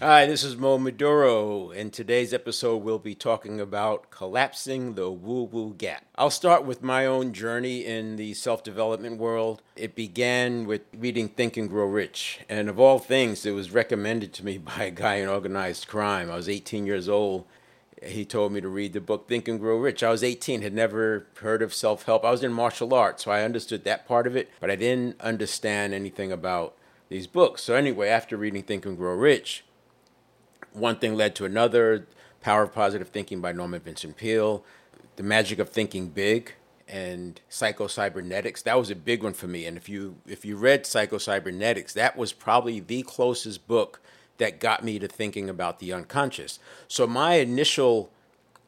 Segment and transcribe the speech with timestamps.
[0.00, 1.70] Hi, this is Mo Maduro.
[1.70, 6.04] In today's episode, we'll be talking about collapsing the woo woo gap.
[6.14, 9.60] I'll start with my own journey in the self development world.
[9.74, 12.38] It began with reading Think and Grow Rich.
[12.48, 16.30] And of all things, it was recommended to me by a guy in organized crime.
[16.30, 17.44] I was 18 years old.
[18.00, 20.04] He told me to read the book Think and Grow Rich.
[20.04, 22.24] I was 18, had never heard of self help.
[22.24, 25.20] I was in martial arts, so I understood that part of it, but I didn't
[25.20, 26.76] understand anything about
[27.08, 27.64] these books.
[27.64, 29.64] So, anyway, after reading Think and Grow Rich,
[30.78, 32.06] one thing led to another.
[32.40, 34.64] Power of Positive Thinking by Norman Vincent Peale,
[35.16, 36.54] The Magic of Thinking Big,
[36.86, 38.62] and Psycho-Cybernetics.
[38.62, 39.66] That was a big one for me.
[39.66, 44.00] And if you if you read Psycho-Cybernetics, that was probably the closest book
[44.38, 46.58] that got me to thinking about the unconscious.
[46.86, 48.10] So my initial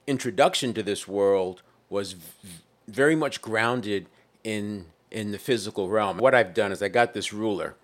[0.06, 2.48] introduction to this world was v-
[2.88, 4.06] very much grounded
[4.44, 6.18] in in the physical realm.
[6.18, 7.76] What I've done is I got this ruler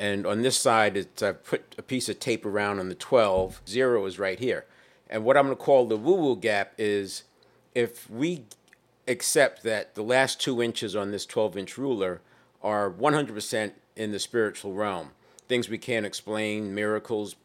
[0.00, 3.60] and on this side, it's, I put a piece of tape around on the 12.
[3.68, 4.64] Zero is right here.
[5.10, 7.24] And what I'm going to call the woo woo gap is
[7.74, 8.44] if we
[9.06, 12.22] accept that the last two inches on this 12 inch ruler
[12.62, 15.10] are 100% in the spiritual realm,
[15.48, 17.36] things we can't explain, miracles,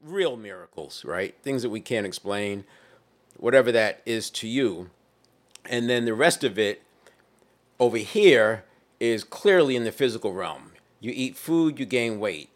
[0.00, 1.34] real miracles, right?
[1.42, 2.64] Things that we can't explain,
[3.36, 4.90] whatever that is to you.
[5.64, 6.84] And then the rest of it
[7.80, 8.62] over here
[9.00, 10.70] is clearly in the physical realm.
[11.06, 12.50] You eat food, you gain weight.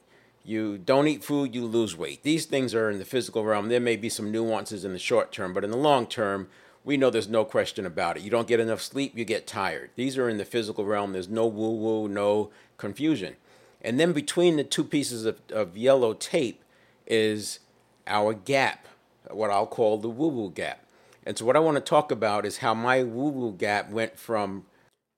[0.45, 2.25] You don't eat food, you lose weight.
[2.25, 3.69] These things are in the physical realm.
[3.69, 6.49] There may be some nuances in the short term, but in the long term,
[6.83, 8.25] we know there's no question about it.
[8.25, 9.91] You don't get enough sleep, you get tired.
[9.95, 11.13] These are in the physical realm.
[11.13, 13.37] There's no woo woo, no confusion.
[13.83, 16.65] And then between the two pieces of, of yellow tape
[17.07, 17.61] is
[18.09, 18.89] our gap,
[19.31, 20.85] what I'll call the woo woo gap.
[21.25, 24.19] And so what I want to talk about is how my woo woo gap went
[24.19, 24.65] from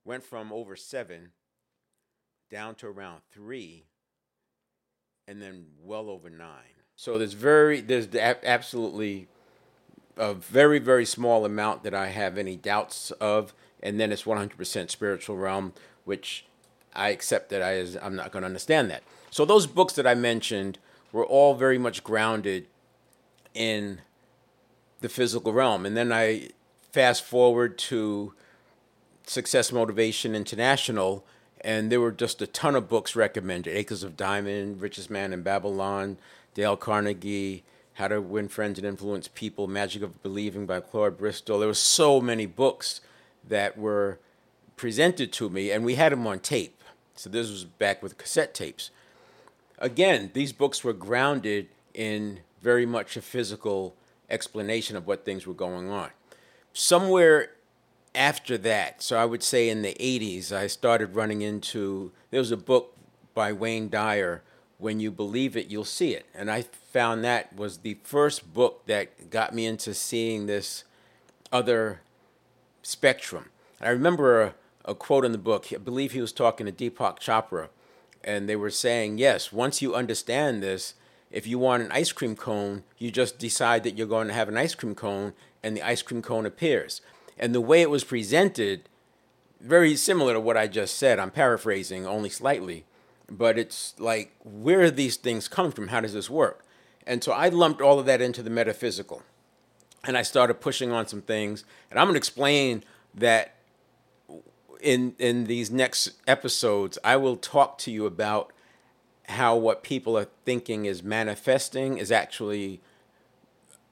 [0.04, 1.30] went from over seven
[2.52, 3.86] down to around three,
[5.26, 6.76] and then well over nine.
[6.94, 9.26] So there's very there's absolutely
[10.16, 14.90] a very very small amount that I have any doubts of, and then it's 100%
[14.90, 15.72] spiritual realm,
[16.04, 16.44] which
[16.94, 19.02] I accept that I is, I'm not going to understand that.
[19.30, 20.78] So those books that I mentioned
[21.10, 22.66] were all very much grounded
[23.54, 24.02] in
[25.00, 26.50] the physical realm, and then I
[26.92, 28.34] fast forward to
[29.26, 31.24] Success Motivation International
[31.64, 33.76] and there were just a ton of books recommended.
[33.76, 36.18] Acres of diamond richest man in babylon
[36.54, 37.64] dale carnegie
[37.94, 41.58] how to win friends and influence people magic of believing by claude bristol.
[41.58, 43.00] There were so many books
[43.46, 44.18] that were
[44.76, 46.82] presented to me and we had them on tape.
[47.14, 48.90] So this was back with cassette tapes.
[49.78, 53.94] Again these books were grounded in very much a physical
[54.30, 56.10] explanation of what things were going on.
[56.72, 57.50] Somewhere
[58.14, 62.50] after that, so I would say in the 80s, I started running into there was
[62.50, 62.96] a book
[63.34, 64.42] by Wayne Dyer,
[64.78, 66.26] When You Believe It, You'll See It.
[66.34, 70.84] And I found that was the first book that got me into seeing this
[71.50, 72.00] other
[72.82, 73.46] spectrum.
[73.80, 77.18] I remember a, a quote in the book, I believe he was talking to Deepak
[77.18, 77.68] Chopra,
[78.22, 80.94] and they were saying, yes, once you understand this,
[81.30, 84.48] if you want an ice cream cone, you just decide that you're going to have
[84.48, 87.00] an ice cream cone, and the ice cream cone appears.
[87.38, 88.88] And the way it was presented,
[89.60, 91.18] very similar to what I just said.
[91.18, 92.84] I'm paraphrasing only slightly,
[93.30, 95.88] but it's like, where do these things come from?
[95.88, 96.64] How does this work?
[97.06, 99.22] And so I lumped all of that into the metaphysical.
[100.04, 101.64] And I started pushing on some things.
[101.90, 102.84] And I'm going to explain
[103.14, 103.54] that
[104.80, 108.52] in in these next episodes, I will talk to you about
[109.28, 112.80] how what people are thinking is manifesting is actually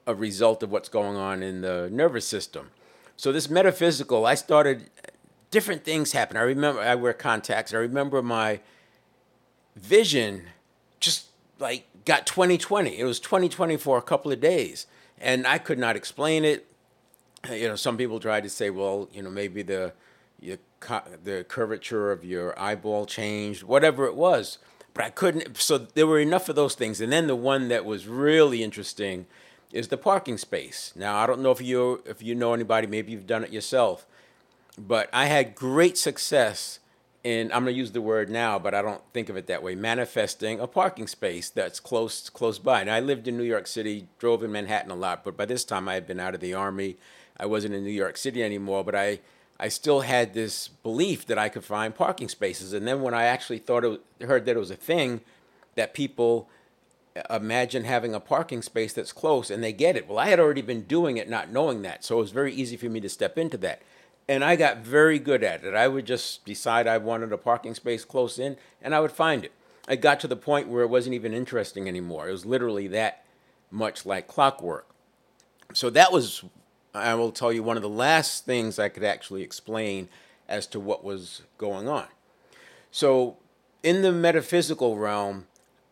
[0.07, 2.71] a result of what's going on in the nervous system.
[3.21, 4.89] So this metaphysical, I started
[5.51, 6.39] different things happen.
[6.39, 7.75] I remember I wear contacts.
[7.75, 8.61] I remember my
[9.77, 10.45] vision
[11.01, 11.27] just
[11.59, 12.99] like got 2020.
[12.99, 14.87] It was 2020 for a couple of days,
[15.19, 16.67] and I could not explain it.
[17.53, 19.93] You know, some people tried to say, well, you know, maybe the
[20.41, 20.57] your,
[21.23, 24.57] the curvature of your eyeball changed, whatever it was.
[24.95, 25.59] But I couldn't.
[25.59, 29.27] So there were enough of those things, and then the one that was really interesting
[29.73, 30.93] is the parking space.
[30.97, 34.07] Now, I don't know if you if you know anybody, maybe you've done it yourself,
[34.79, 36.79] but I had great success
[37.23, 39.63] in I'm going to use the word now, but I don't think of it that
[39.63, 42.85] way, manifesting a parking space that's close close by.
[42.85, 45.65] Now, I lived in New York City, drove in Manhattan a lot, but by this
[45.65, 46.97] time I had been out of the army.
[47.39, 49.21] I wasn't in New York City anymore, but I
[49.59, 52.73] I still had this belief that I could find parking spaces.
[52.73, 55.21] And then when I actually thought it, heard that it was a thing
[55.75, 56.49] that people
[57.29, 60.09] imagine having a parking space that's close and they get it.
[60.09, 62.05] Well, I had already been doing it not knowing that.
[62.05, 63.83] So it was very easy for me to step into that.
[64.29, 65.75] And I got very good at it.
[65.75, 69.45] I would just decide I wanted a parking space close in and I would find
[69.45, 69.53] it.
[69.89, 72.29] I got to the point where it wasn't even interesting anymore.
[72.29, 73.25] It was literally that
[73.71, 74.87] much like clockwork.
[75.73, 76.45] So that was,
[76.95, 80.09] I will tell you, one of the last things I could actually explain
[80.49, 82.07] as to what was going on.
[82.91, 83.37] So,
[83.83, 85.47] in the metaphysical realm,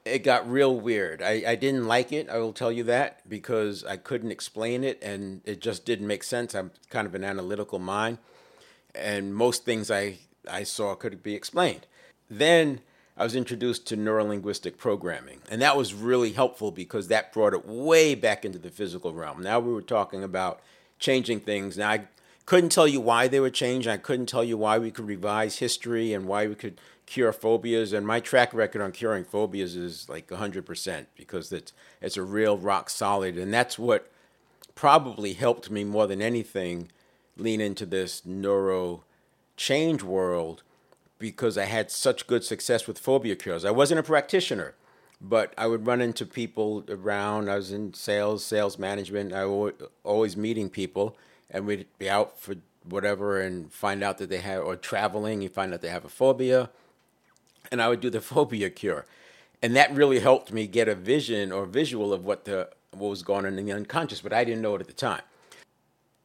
[0.08, 1.22] it got real weird.
[1.22, 5.02] I, I didn't like it, I will tell you that, because I couldn't explain it
[5.02, 6.54] and it just didn't make sense.
[6.54, 8.18] I'm kind of an analytical mind,
[8.94, 10.18] and most things I,
[10.50, 11.86] I saw could be explained.
[12.30, 12.80] Then
[13.16, 17.66] I was introduced to neurolinguistic programming, and that was really helpful because that brought it
[17.66, 19.42] way back into the physical realm.
[19.42, 20.60] Now we were talking about
[20.98, 21.76] changing things.
[21.76, 22.02] Now I
[22.46, 23.92] couldn't tell you why they were changing.
[23.92, 27.92] I couldn't tell you why we could revise history and why we could cure phobias.
[27.92, 32.56] And my track record on curing phobias is like 100% because it's, it's a real
[32.56, 33.36] rock solid.
[33.36, 34.10] And that's what
[34.74, 36.90] probably helped me more than anything
[37.36, 39.02] lean into this neuro
[39.56, 40.62] change world
[41.18, 43.64] because I had such good success with phobia cures.
[43.64, 44.74] I wasn't a practitioner,
[45.20, 47.48] but I would run into people around.
[47.48, 49.32] I was in sales, sales management.
[49.32, 49.72] I was
[50.04, 51.16] always meeting people,
[51.50, 55.48] and we'd be out for whatever and find out that they have, or traveling, you
[55.48, 56.70] find out they have a phobia,
[57.70, 59.06] and I would do the phobia cure,
[59.62, 63.22] and that really helped me get a vision or visual of what the what was
[63.22, 65.22] going on in the unconscious, but I didn't know it at the time.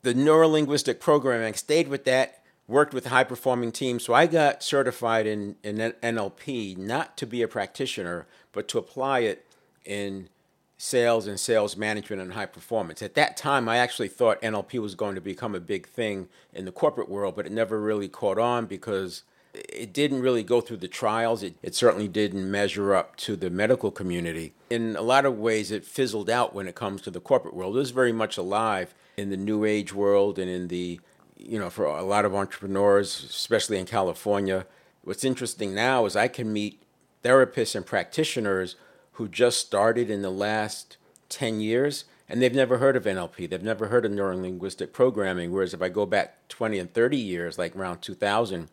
[0.02, 4.04] The neurolinguistic programming stayed with that worked with high performing teams.
[4.04, 9.20] So I got certified in, in NLP not to be a practitioner, but to apply
[9.20, 9.46] it
[9.86, 10.30] in
[10.78, 13.02] sales and sales management and high performance.
[13.02, 16.66] At that time, I actually thought NLP was going to become a big thing in
[16.66, 20.78] the corporate world, but it never really caught on because it didn't really go through
[20.78, 21.44] the trials.
[21.44, 24.54] It, it certainly didn't measure up to the medical community.
[24.70, 27.76] In a lot of ways, it fizzled out when it comes to the corporate world.
[27.76, 31.00] It was very much alive in the new age world and in the
[31.44, 34.66] you know, for a lot of entrepreneurs, especially in California,
[35.04, 36.82] what's interesting now is I can meet
[37.24, 38.76] therapists and practitioners
[39.14, 40.98] who just started in the last
[41.30, 43.50] 10 years and they've never heard of NLP.
[43.50, 45.52] They've never heard of neurolinguistic programming.
[45.52, 48.70] Whereas if I go back 20 and 30 years, like around 2000,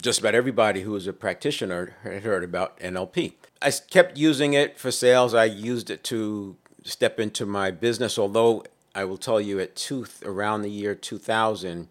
[0.00, 3.32] just about everybody who was a practitioner had heard about NLP.
[3.60, 5.34] I kept using it for sales.
[5.34, 8.64] I used it to step into my business, although
[8.94, 11.88] I will tell you at two, around the year 2000,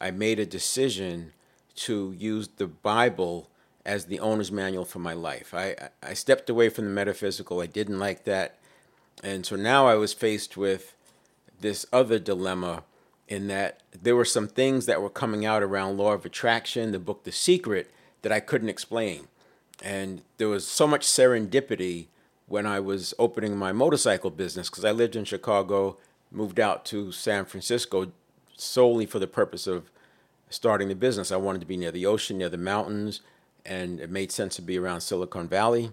[0.00, 1.32] I made a decision
[1.76, 3.48] to use the Bible
[3.84, 5.52] as the owner's manual for my life.
[5.54, 7.60] I, I stepped away from the metaphysical.
[7.60, 8.58] I didn't like that.
[9.22, 10.94] And so now I was faced with
[11.60, 12.84] this other dilemma
[13.32, 16.98] in that there were some things that were coming out around law of attraction, the
[16.98, 17.90] book The Secret,
[18.20, 19.26] that I couldn't explain.
[19.82, 22.08] And there was so much serendipity
[22.46, 25.96] when I was opening my motorcycle business because I lived in Chicago,
[26.30, 28.12] moved out to San Francisco
[28.54, 29.90] solely for the purpose of
[30.50, 31.32] starting the business.
[31.32, 33.22] I wanted to be near the ocean, near the mountains,
[33.64, 35.92] and it made sense to be around Silicon Valley.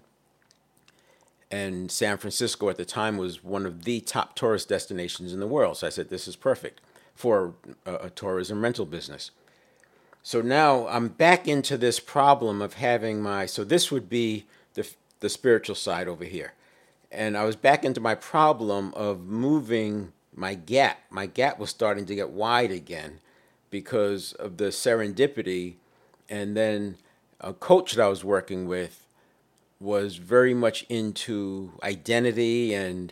[1.50, 5.48] And San Francisco at the time was one of the top tourist destinations in the
[5.48, 5.78] world.
[5.78, 6.82] So I said, this is perfect
[7.20, 7.54] for
[7.86, 9.32] a, a tourism rental business.
[10.24, 14.46] So now I'm back into this problem of having my, so this would be
[14.76, 14.90] the,
[15.20, 16.54] the spiritual side over here.
[17.12, 21.00] And I was back into my problem of moving my gap.
[21.10, 23.20] My gap was starting to get wide again
[23.70, 25.74] because of the serendipity.
[26.30, 26.96] And then
[27.42, 29.06] a coach that I was working with
[29.78, 33.12] was very much into identity and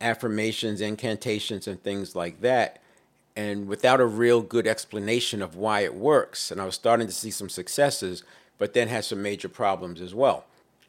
[0.00, 2.80] affirmations, incantations, and things like that.
[3.34, 6.50] And without a real good explanation of why it works.
[6.50, 8.22] And I was starting to see some successes,
[8.56, 10.46] but then had some major problems as well.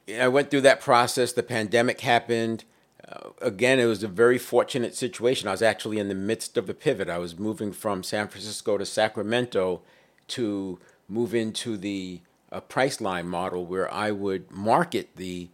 [0.10, 1.34] I went through that process.
[1.34, 2.63] The pandemic happened
[3.08, 5.48] uh, again, it was a very fortunate situation.
[5.48, 7.10] I was actually in the midst of a pivot.
[7.10, 9.82] I was moving from San Francisco to Sacramento
[10.29, 15.48] to move into the uh, Priceline model where I would market the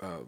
[0.00, 0.20] uh,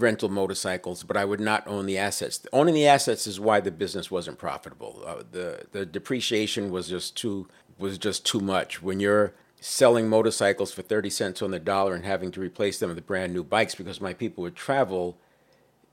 [0.00, 2.46] rental motorcycles, but I would not own the assets.
[2.52, 5.02] Owning the assets is why the business wasn't profitable.
[5.06, 7.48] Uh, the the depreciation was just too
[7.78, 8.82] was just too much.
[8.82, 12.94] When you're selling motorcycles for 30 cents on the dollar and having to replace them
[12.94, 15.18] with brand new bikes because my people would travel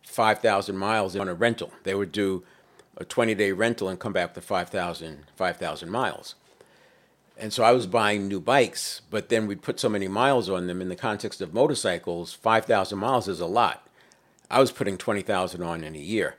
[0.05, 1.72] 5,000 miles on a rental.
[1.83, 2.43] They would do
[2.98, 6.36] a 20 day rental and come back with 5,000 5, miles.
[7.38, 10.67] And so I was buying new bikes, but then we'd put so many miles on
[10.67, 13.83] them in the context of motorcycles, 5,000 miles is a lot.
[14.53, 16.36] I was putting 20,000 on in a year.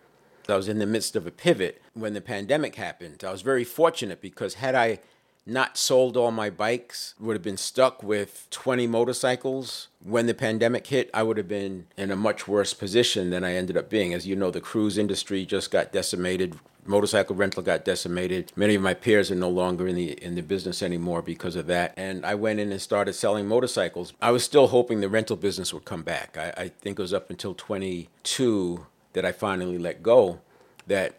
[0.49, 3.25] I was in the midst of a pivot when the pandemic happened.
[3.26, 5.00] I was very fortunate because had I
[5.44, 9.88] not sold all my bikes, would have been stuck with 20 motorcycles.
[10.00, 13.54] When the pandemic hit, I would have been in a much worse position than I
[13.54, 14.14] ended up being.
[14.14, 16.54] As you know, the cruise industry just got decimated
[16.87, 18.53] motorcycle rental got decimated.
[18.57, 21.67] Many of my peers are no longer in the in the business anymore because of
[21.67, 21.95] that.
[21.97, 24.12] And I went in and started selling motorcycles.
[24.21, 26.37] I was still hoping the rental business would come back.
[26.37, 30.41] I, I think it was up until 22 that I finally let go
[30.87, 31.14] that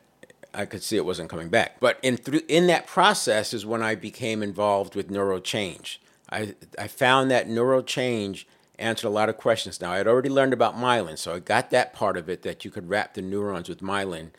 [0.53, 1.79] I could see it wasn't coming back.
[1.79, 5.98] But in through in that process is when I became involved with neurochange.
[6.31, 8.45] I I found that neurochange
[8.77, 9.81] answered a lot of questions.
[9.81, 12.65] Now I had already learned about myelin, so I got that part of it that
[12.65, 14.31] you could wrap the neurons with myelin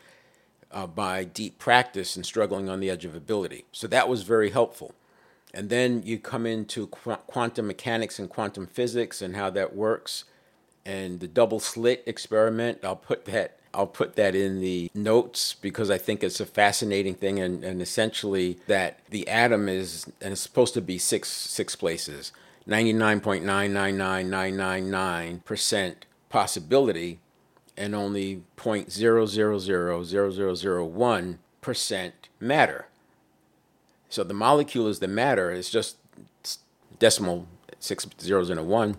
[0.71, 3.65] uh, by deep practice and struggling on the edge of ability.
[3.71, 4.93] So that was very helpful.
[5.53, 10.25] And then you come into qu- quantum mechanics and quantum physics and how that works,
[10.85, 12.79] and the double slit experiment.
[12.83, 17.13] I'll put that I'll put that in the notes because I think it's a fascinating
[17.13, 21.75] thing, and, and essentially that the atom is and it's supposed to be six six
[21.75, 22.31] places,
[22.65, 27.19] ninety nine point nine nine nine nine nine nine percent possibility,
[27.77, 32.87] and only point zero zero zero zero zero zero one percent matter.
[34.09, 35.51] So the molecule is the matter.
[35.51, 35.97] It's just
[36.97, 37.47] decimal
[37.79, 38.97] six zeros and a one.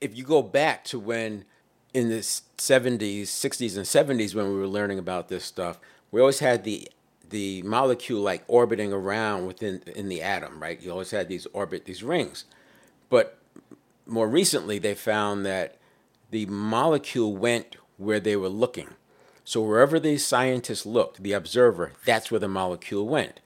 [0.00, 1.44] If you go back to when
[1.94, 3.86] in the 70s, 60s, and
[4.20, 5.80] 70s when we were learning about this stuff,
[6.10, 6.88] we always had the
[7.30, 10.80] the molecule like orbiting around within in the atom, right?
[10.80, 12.44] You always had these orbit these rings,
[13.10, 13.38] but
[14.06, 15.76] more recently they found that
[16.30, 18.94] the molecule went where they were looking.
[19.44, 23.40] So wherever these scientists looked, the observer, that's where the molecule went.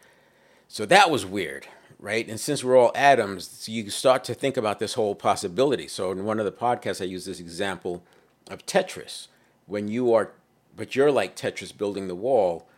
[0.68, 1.66] So that was weird,
[1.98, 2.28] right?
[2.28, 5.86] And since we're all atoms, you start to think about this whole possibility.
[5.88, 8.04] So in one of the podcasts, I use this example
[8.50, 9.28] of Tetris
[9.66, 10.32] when you are,
[10.76, 12.68] but you're like Tetris building the wall.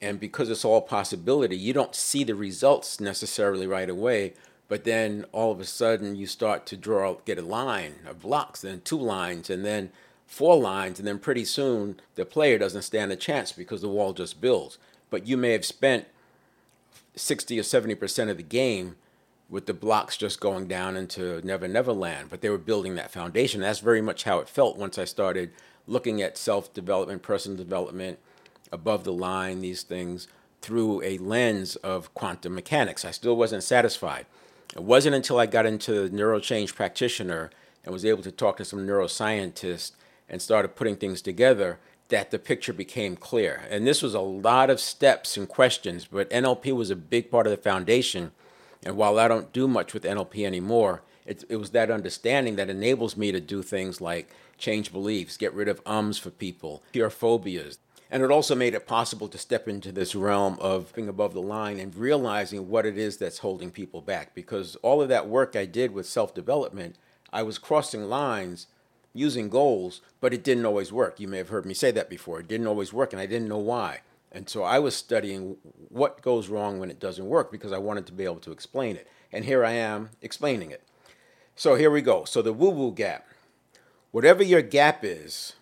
[0.00, 4.34] And because it's all possibility, you don't see the results necessarily right away.
[4.68, 8.60] But then all of a sudden you start to draw, get a line of blocks,
[8.60, 9.90] then two lines, and then
[10.28, 11.00] four lines.
[11.00, 14.78] And then pretty soon the player doesn't stand a chance because the wall just builds.
[15.10, 16.06] But you may have spent
[17.16, 18.94] 60 or 70% of the game
[19.48, 23.10] with the blocks just going down into Never Never Land, but they were building that
[23.10, 23.62] foundation.
[23.62, 25.50] That's very much how it felt once I started
[25.86, 28.18] looking at self development, personal development,
[28.70, 30.28] above the line, these things
[30.60, 33.06] through a lens of quantum mechanics.
[33.06, 34.26] I still wasn't satisfied.
[34.76, 37.50] It wasn't until I got into the neurochange practitioner
[37.84, 39.92] and was able to talk to some neuroscientists
[40.28, 43.62] and started putting things together that the picture became clear.
[43.68, 47.46] And this was a lot of steps and questions, but NLP was a big part
[47.46, 48.32] of the foundation
[48.84, 52.70] and while I don't do much with NLP anymore, it, it was that understanding that
[52.70, 57.10] enables me to do things like change beliefs, get rid of ums for people, cure
[57.10, 57.78] phobias.
[58.10, 61.42] And it also made it possible to step into this realm of being above the
[61.42, 64.34] line and realizing what it is that's holding people back.
[64.34, 66.96] Because all of that work I did with self development,
[67.30, 68.66] I was crossing lines
[69.14, 71.18] using goals, but it didn't always work.
[71.18, 72.40] You may have heard me say that before.
[72.40, 74.00] It didn't always work, and I didn't know why.
[74.30, 75.56] And so I was studying
[75.88, 78.96] what goes wrong when it doesn't work because I wanted to be able to explain
[78.96, 79.08] it.
[79.32, 80.82] And here I am explaining it.
[81.56, 82.24] So here we go.
[82.24, 83.26] So the woo woo gap.
[84.10, 85.54] Whatever your gap is,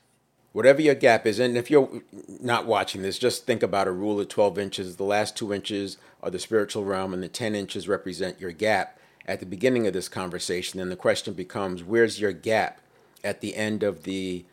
[0.52, 2.02] whatever your gap is, and if you're
[2.40, 4.96] not watching this, just think about a rule of 12 inches.
[4.96, 8.98] The last two inches are the spiritual realm, and the 10 inches represent your gap
[9.26, 10.80] at the beginning of this conversation.
[10.80, 12.80] And the question becomes where's your gap
[13.24, 14.44] at the end of the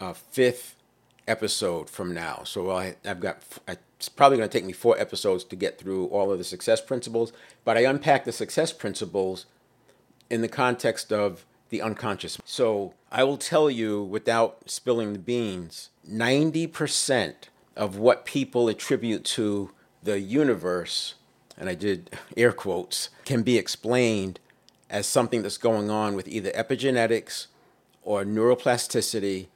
[0.00, 0.76] uh, fifth
[1.28, 2.42] episode from now.
[2.44, 6.06] So I, have got, it's probably going to take me four episodes to get through
[6.06, 7.32] all of the success principles,
[7.64, 9.46] but I unpack the success principles
[10.28, 12.38] in the context of the unconscious.
[12.44, 17.34] So I will tell you without spilling the beans 90%
[17.76, 19.70] of what people attribute to
[20.02, 21.14] the universe,
[21.56, 24.40] and I did air quotes, can be explained
[24.90, 27.46] as something that's going on with either epigenetics
[28.02, 29.46] or neuroplasticity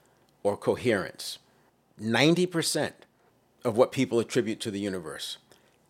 [0.43, 1.39] or coherence.
[2.01, 2.93] 90%
[3.65, 5.39] of what people attribute to the universe.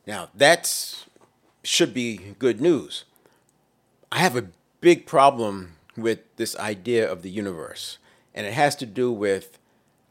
[0.07, 1.05] Now, that
[1.63, 3.05] should be good news.
[4.11, 4.49] I have a
[4.81, 7.99] big problem with this idea of the universe,
[8.35, 9.59] and it has to do with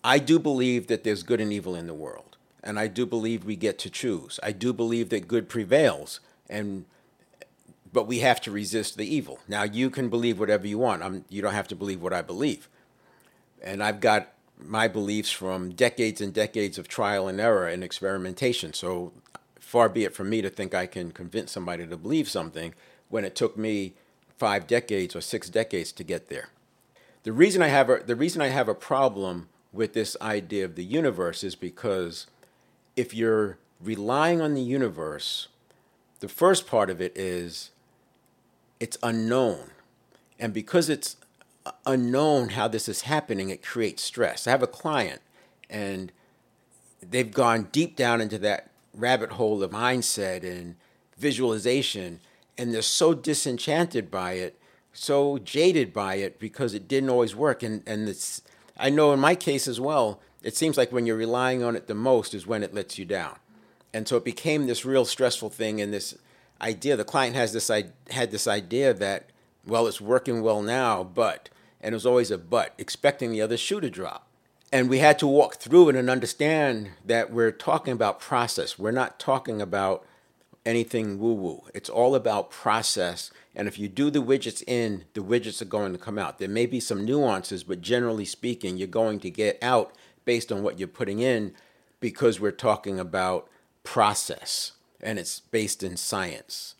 [0.04, 3.44] I do believe that there's good and evil in the world, and I do believe
[3.44, 4.40] we get to choose.
[4.44, 6.86] I do believe that good prevails, and
[7.96, 9.40] but we have to resist the evil.
[9.48, 11.02] Now, you can believe whatever you want.
[11.02, 12.68] I'm, you don't have to believe what I believe.
[13.64, 18.74] And I've got my beliefs from decades and decades of trial and error and experimentation.
[18.74, 19.14] So
[19.62, 22.74] far be it from me to think I can convince somebody to believe something
[23.08, 23.94] when it took me
[24.38, 26.50] five decades or six decades to get there.
[27.24, 30.76] The reason I have a, the reason I have a problem with this idea of
[30.76, 32.28] the universe is because
[32.98, 35.48] if you're relying on the universe,
[36.20, 37.72] the first part of it is
[38.80, 39.72] it's unknown.
[40.40, 41.18] And because it's
[41.86, 44.48] unknown how this is happening, it creates stress.
[44.48, 45.22] I have a client,
[45.70, 46.12] and
[47.02, 50.76] they've gone deep down into that rabbit hole of mindset and
[51.18, 52.20] visualization,
[52.58, 54.60] and they're so disenchanted by it,
[54.94, 57.64] so jaded by it because it didn't always work.
[57.64, 58.42] And and it's
[58.78, 61.88] I know in my case as well, it seems like when you're relying on it
[61.88, 63.38] the most is when it lets you down.
[63.94, 66.18] And so it became this real stressful thing and this
[66.62, 66.96] idea.
[66.96, 69.30] The client has this I had this idea that,
[69.66, 71.50] well, it's working well now, but
[71.82, 74.28] and it was always a but, expecting the other shoe to drop.
[74.72, 78.80] And we had to walk through it and understand that we're talking about process.
[78.80, 80.04] We're not talking about
[80.66, 81.64] anything woo woo.
[81.74, 83.30] It's all about process.
[83.56, 86.40] And if you do the widgets in, the widgets are going to come out.
[86.40, 89.94] There may be some nuances, but generally speaking, you're going to get out
[90.26, 91.54] based on what you're putting in
[92.00, 93.48] because we're talking about
[93.84, 94.72] process
[95.02, 96.76] and it's based in science.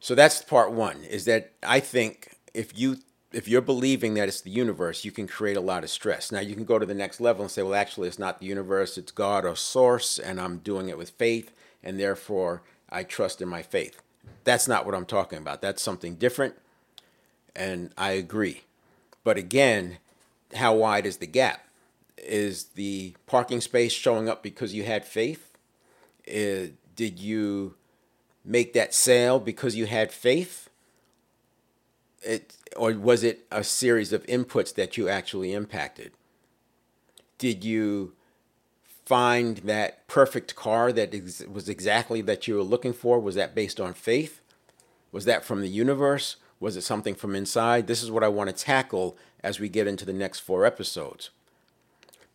[0.00, 2.98] So that's part one is that I think if you
[3.32, 6.32] if you're believing that it's the universe, you can create a lot of stress.
[6.32, 8.46] Now you can go to the next level and say, well, actually, it's not the
[8.46, 11.52] universe, it's God or source, and I'm doing it with faith,
[11.82, 14.00] and therefore I trust in my faith.
[14.44, 15.60] That's not what I'm talking about.
[15.60, 16.54] That's something different,
[17.54, 18.62] and I agree.
[19.24, 19.98] But again,
[20.54, 21.66] how wide is the gap?
[22.16, 25.50] Is the parking space showing up because you had faith?
[26.28, 27.74] Uh, did you
[28.44, 30.68] make that sale because you had faith?
[32.22, 36.12] It, or was it a series of inputs that you actually impacted?
[37.38, 38.14] Did you
[39.04, 43.20] find that perfect car that ex- was exactly that you were looking for?
[43.20, 44.40] Was that based on faith?
[45.12, 46.36] Was that from the universe?
[46.58, 47.86] Was it something from inside?
[47.86, 51.30] This is what I want to tackle as we get into the next four episodes.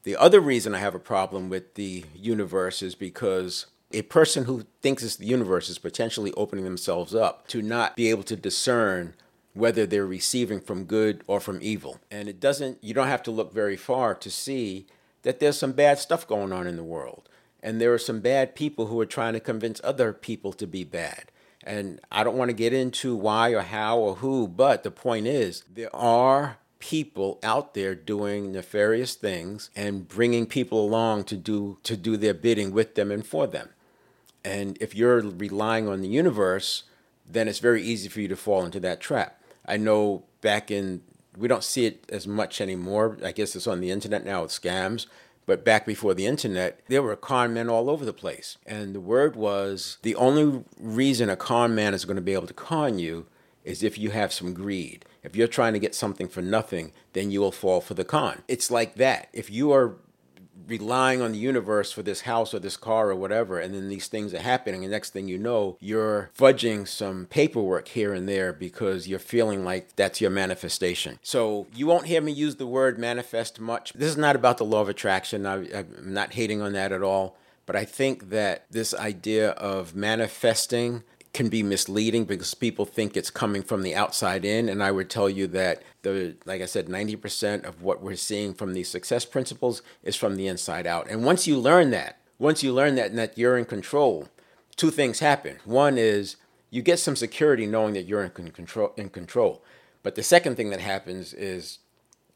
[0.03, 4.65] The other reason I have a problem with the universe is because a person who
[4.81, 9.13] thinks it's the universe is potentially opening themselves up to not be able to discern
[9.53, 11.99] whether they're receiving from good or from evil.
[12.09, 14.87] And it doesn't, you don't have to look very far to see
[15.23, 17.27] that there's some bad stuff going on in the world.
[17.61, 20.83] And there are some bad people who are trying to convince other people to be
[20.83, 21.31] bad.
[21.63, 25.27] And I don't want to get into why or how or who, but the point
[25.27, 31.77] is there are people out there doing nefarious things and bringing people along to do
[31.83, 33.69] to do their bidding with them and for them.
[34.43, 36.83] And if you're relying on the universe,
[37.27, 39.41] then it's very easy for you to fall into that trap.
[39.65, 41.01] I know back in,
[41.37, 43.17] we don't see it as much anymore.
[43.23, 45.05] I guess it's on the internet now with scams.
[45.45, 48.57] But back before the internet, there were con men all over the place.
[48.65, 52.47] And the word was the only reason a con man is going to be able
[52.47, 53.25] to con you
[53.63, 55.05] is if you have some greed.
[55.23, 58.43] If you're trying to get something for nothing, then you will fall for the con.
[58.47, 59.29] It's like that.
[59.33, 59.97] If you are
[60.71, 64.07] relying on the universe for this house or this car or whatever, and then these
[64.07, 68.53] things are happening, and next thing you know, you're fudging some paperwork here and there
[68.53, 71.19] because you're feeling like that's your manifestation.
[71.21, 73.93] So you won't hear me use the word manifest much.
[73.93, 75.45] This is not about the law of attraction.
[75.45, 77.35] I, I'm not hating on that at all.
[77.67, 83.29] But I think that this idea of manifesting can be misleading because people think it's
[83.29, 84.67] coming from the outside in.
[84.67, 88.53] And i would tell you that the like i said 90% of what we're seeing
[88.53, 91.09] from these success principles is from the inside out.
[91.09, 94.27] And once you learn that once you learn that and that you're in control
[94.75, 95.57] two things happen.
[95.63, 96.37] One is
[96.71, 99.63] you get some security knowing that you're in control in control.
[100.03, 101.79] But the second thing that happens is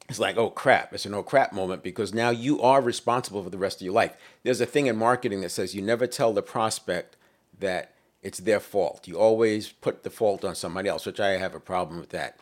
[0.08, 3.50] it's like, oh crap, it's an oh crap moment because now you are responsible for
[3.50, 4.16] the rest of your life.
[4.44, 7.18] There's a thing in marketing that says you never tell the prospect
[7.60, 7.95] that
[8.26, 9.08] it's their fault.
[9.08, 12.40] You always put the fault on somebody else, which I have a problem with that.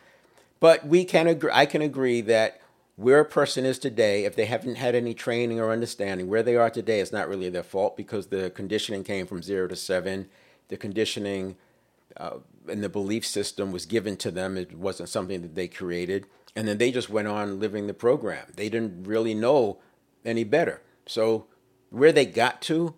[0.61, 2.61] But we can agree, I can agree that
[2.95, 6.55] where a person is today, if they haven't had any training or understanding, where they
[6.55, 10.29] are today is not really their fault because the conditioning came from zero to seven.
[10.69, 11.57] The conditioning
[12.15, 12.37] uh,
[12.69, 14.55] and the belief system was given to them.
[14.55, 16.27] It wasn't something that they created.
[16.55, 18.53] And then they just went on living the program.
[18.55, 19.79] They didn't really know
[20.23, 20.81] any better.
[21.05, 21.47] So
[21.89, 22.93] where they got to,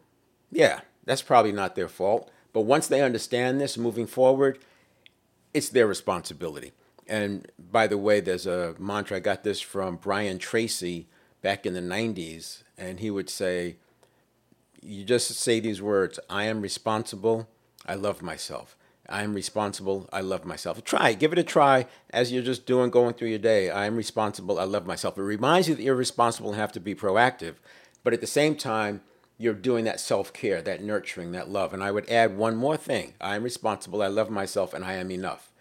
[0.52, 2.30] yeah, that's probably not their fault.
[2.56, 4.60] But once they understand this moving forward,
[5.54, 6.72] it's their responsibility.
[7.06, 11.10] And by the way, there's a mantra, I got this from Brian Tracy
[11.42, 13.76] back in the 90s, and he would say,
[14.82, 17.50] You just say these words I am responsible,
[17.86, 18.78] I love myself.
[19.10, 20.82] I am responsible, I love myself.
[20.86, 23.70] Try, give it a try as you're just doing, going through your day.
[23.70, 25.18] I am responsible, I love myself.
[25.18, 27.56] It reminds you that you're responsible and have to be proactive.
[28.02, 29.02] But at the same time,
[29.38, 31.74] you're doing that self care, that nurturing, that love.
[31.74, 34.94] And I would add one more thing I am responsible, I love myself, and I
[34.94, 35.52] am enough.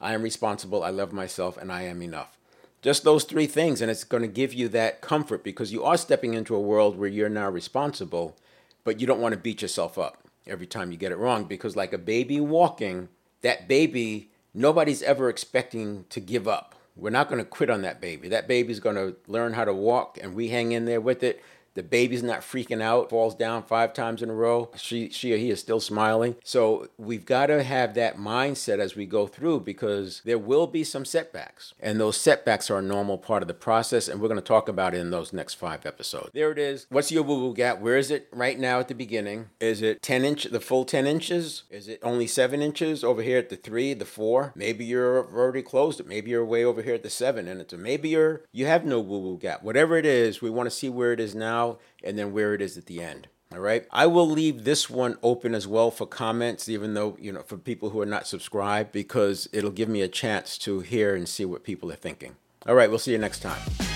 [0.00, 2.36] I am responsible, I love myself, and I am enough.
[2.82, 5.98] Just those three things, and it's going to give you that comfort because you are
[5.98, 8.36] stepping into a world where you're now responsible,
[8.84, 11.76] but you don't want to beat yourself up every time you get it wrong because,
[11.76, 13.08] like a baby walking,
[13.42, 16.74] that baby, nobody's ever expecting to give up.
[16.96, 18.28] We're not going to quit on that baby.
[18.28, 21.42] That baby's going to learn how to walk, and we hang in there with it
[21.74, 24.70] The baby's not freaking out, falls down five times in a row.
[24.76, 26.36] She, she or he is still smiling.
[26.44, 30.84] So we've got to have that mindset as we go through because there will be
[30.84, 31.74] some setbacks.
[31.80, 34.08] And those setbacks are a normal part of the process.
[34.08, 36.30] And we're going to talk about it in those next five episodes.
[36.34, 36.86] There it is.
[36.90, 37.80] What's your woo woo gap?
[37.80, 39.50] Where is it right now at the beginning?
[39.60, 41.64] Is it 10 inch, the full 10 inches?
[41.70, 44.52] Is it only seven inches over here at the three, the four?
[44.54, 46.06] Maybe you're already closed it.
[46.06, 48.84] Maybe you're way over here at the seven and it's a, maybe you're, you have
[48.84, 49.62] no woo woo gap.
[49.62, 52.62] Whatever it is, we want to see where it is now and then where it
[52.62, 53.28] is at the end.
[53.52, 53.84] All right.
[53.90, 57.56] I will leave this one open as well for comments, even though, you know, for
[57.56, 61.44] people who are not subscribed, because it'll give me a chance to hear and see
[61.44, 62.36] what people are thinking.
[62.66, 62.88] All right.
[62.88, 63.89] We'll see you next time.